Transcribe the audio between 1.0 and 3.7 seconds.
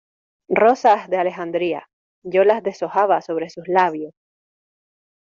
de Alejandría, yo las deshojaba sobre sus